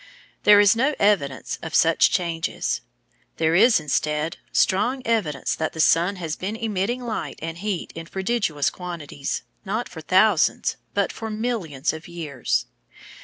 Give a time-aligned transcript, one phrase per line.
[0.45, 2.81] There is no evidence of such changes.
[3.37, 8.07] There is, instead, strong evidence that the sun has been emitting light and heat in
[8.07, 12.65] prodigious quantities, not for thousands, but for millions of years.